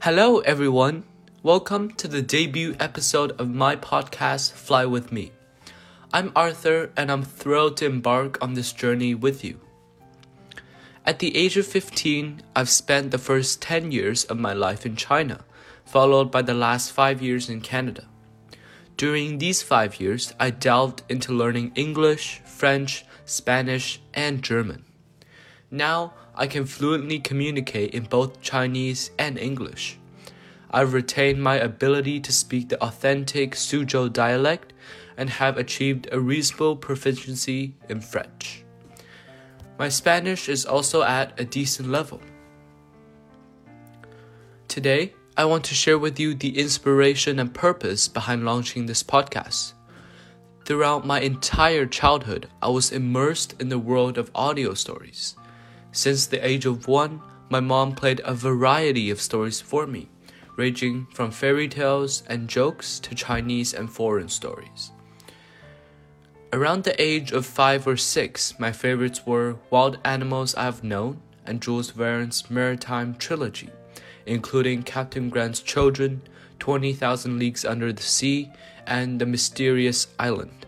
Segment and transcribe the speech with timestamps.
[0.00, 1.04] Hello, everyone.
[1.44, 5.30] Welcome to the debut episode of my podcast, Fly With Me.
[6.12, 9.60] I'm Arthur, and I'm thrilled to embark on this journey with you.
[11.06, 14.96] At the age of 15, I've spent the first 10 years of my life in
[14.96, 15.44] China,
[15.84, 18.08] followed by the last 5 years in Canada.
[18.96, 24.84] During these 5 years, I delved into learning English, French, Spanish, and German.
[25.74, 29.98] Now, I can fluently communicate in both Chinese and English.
[30.70, 34.74] I've retained my ability to speak the authentic Suzhou dialect
[35.16, 38.64] and have achieved a reasonable proficiency in French.
[39.78, 42.20] My Spanish is also at a decent level.
[44.68, 49.72] Today, I want to share with you the inspiration and purpose behind launching this podcast.
[50.66, 55.34] Throughout my entire childhood, I was immersed in the world of audio stories.
[55.92, 60.08] Since the age of one, my mom played a variety of stories for me,
[60.56, 64.90] ranging from fairy tales and jokes to Chinese and foreign stories.
[66.50, 71.60] Around the age of five or six, my favorites were Wild Animals I've Known and
[71.60, 73.70] Jules Verne's Maritime Trilogy,
[74.24, 76.22] including Captain Grant's Children,
[76.58, 78.50] 20,000 Leagues Under the Sea,
[78.86, 80.66] and The Mysterious Island.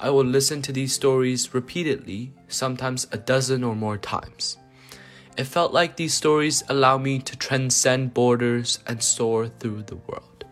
[0.00, 4.56] I will listen to these stories repeatedly, sometimes a dozen or more times.
[5.36, 10.44] It felt like these stories allow me to transcend borders and soar through the world.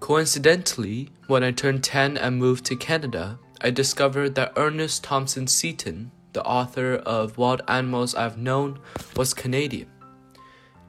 [0.00, 6.10] Coincidentally, when I turned 10 and moved to Canada, I discovered that Ernest Thompson Seton,
[6.32, 8.80] the author of Wild Animals I've Known,
[9.16, 9.88] was Canadian.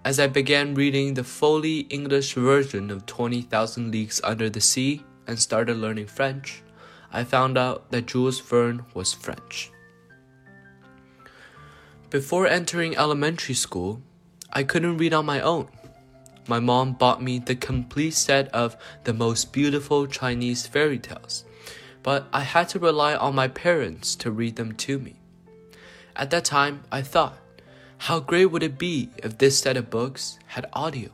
[0.04, 5.40] As I began reading the fully English version of 20,000 Leagues Under the Sea and
[5.40, 6.62] started learning French,
[7.12, 9.72] I found out that Jules Verne was French.
[12.10, 14.02] Before entering elementary school,
[14.52, 15.68] I couldn't read on my own
[16.48, 21.44] my mom bought me the complete set of the most beautiful Chinese fairy tales,
[22.04, 25.16] but I had to rely on my parents to read them to me.
[26.16, 27.38] At that time, I thought,
[27.98, 31.10] how great would it be if this set of books had audio?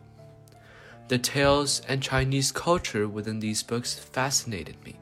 [1.11, 4.95] The tales and Chinese culture within these books fascinated me.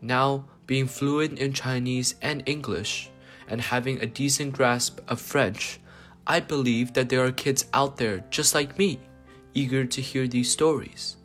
[0.00, 3.10] Now, being fluent in Chinese and English,
[3.46, 5.78] and having a decent grasp of French,
[6.26, 8.98] I believe that there are kids out there just like me
[9.52, 11.18] eager to hear these stories.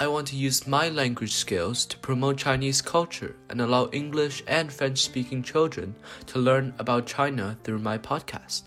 [0.00, 4.72] I want to use my language skills to promote Chinese culture and allow English and
[4.72, 5.94] French speaking children
[6.28, 8.62] to learn about China through my podcast.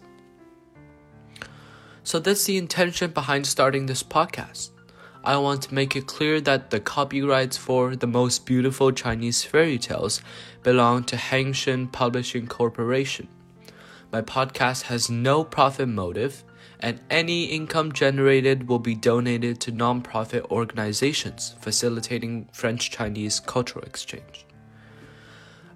[2.04, 4.72] So that's the intention behind starting this podcast.
[5.24, 9.78] I want to make it clear that the copyrights for the most beautiful Chinese fairy
[9.78, 10.22] tales
[10.64, 13.28] belong to Hangshen Publishing Corporation.
[14.12, 16.44] My podcast has no profit motive
[16.80, 24.46] and any income generated will be donated to nonprofit organizations facilitating French Chinese cultural exchange.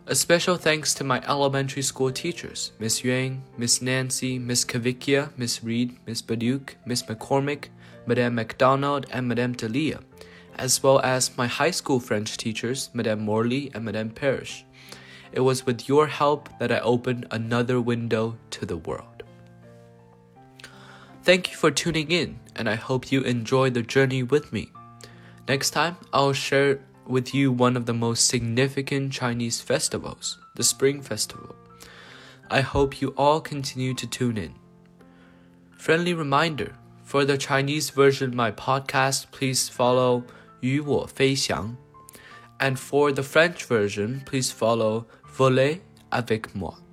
[0.08, 5.64] A special thanks to my elementary school teachers, Miss Yuan, Miss Nancy, Miss Kavikia, Miss
[5.64, 7.70] Reed, Miss Baduke, Miss McCormick,
[8.06, 10.02] Madame MacDonald, and Madame Delia,
[10.60, 14.64] as well as my high school French teachers, Madame Morley and Madame Parrish.
[15.32, 19.24] It was with your help that I opened another window to the world.
[21.24, 24.72] Thank you for tuning in, and I hope you enjoy the journey with me.
[25.48, 31.02] Next time, I'll share with you one of the most significant Chinese festivals, the Spring
[31.02, 31.56] Festival.
[32.50, 34.56] I hope you all continue to tune in.
[35.78, 40.24] Friendly reminder for the Chinese version of my podcast, please follow
[40.62, 41.78] Yu Wo Fei Xiang.
[42.60, 45.06] And for the French version, please follow
[45.38, 46.85] Volé avec moi.